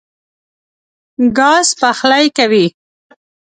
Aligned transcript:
ګاز 1.37 1.67
پخلی 1.81 2.27
کوي. 2.37 2.65